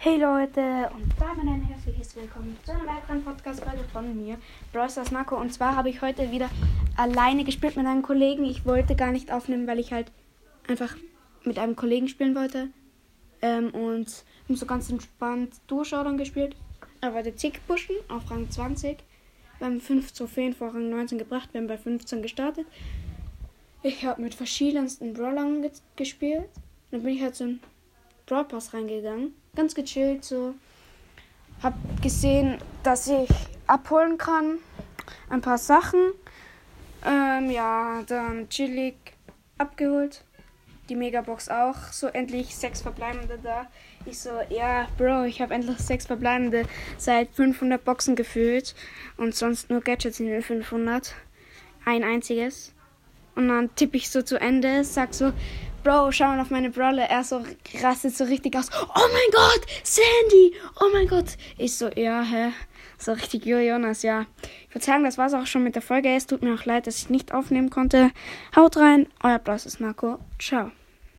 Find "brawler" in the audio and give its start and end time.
56.70-57.04